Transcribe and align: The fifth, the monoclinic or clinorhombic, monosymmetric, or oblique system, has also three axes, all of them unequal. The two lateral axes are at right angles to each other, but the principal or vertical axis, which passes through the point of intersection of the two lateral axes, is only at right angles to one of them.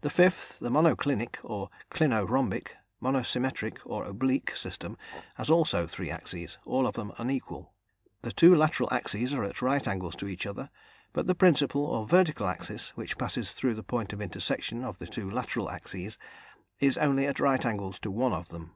The 0.00 0.10
fifth, 0.10 0.58
the 0.58 0.70
monoclinic 0.70 1.36
or 1.44 1.70
clinorhombic, 1.92 2.70
monosymmetric, 3.00 3.78
or 3.84 4.02
oblique 4.04 4.50
system, 4.56 4.98
has 5.36 5.48
also 5.48 5.86
three 5.86 6.10
axes, 6.10 6.58
all 6.64 6.84
of 6.84 6.96
them 6.96 7.12
unequal. 7.16 7.72
The 8.22 8.32
two 8.32 8.56
lateral 8.56 8.88
axes 8.92 9.32
are 9.32 9.44
at 9.44 9.62
right 9.62 9.86
angles 9.86 10.16
to 10.16 10.26
each 10.26 10.46
other, 10.46 10.68
but 11.12 11.28
the 11.28 11.36
principal 11.36 11.84
or 11.84 12.08
vertical 12.08 12.48
axis, 12.48 12.90
which 12.96 13.18
passes 13.18 13.52
through 13.52 13.74
the 13.74 13.84
point 13.84 14.12
of 14.12 14.20
intersection 14.20 14.82
of 14.82 14.98
the 14.98 15.06
two 15.06 15.30
lateral 15.30 15.70
axes, 15.70 16.18
is 16.80 16.98
only 16.98 17.24
at 17.28 17.38
right 17.38 17.64
angles 17.64 18.00
to 18.00 18.10
one 18.10 18.32
of 18.32 18.48
them. 18.48 18.72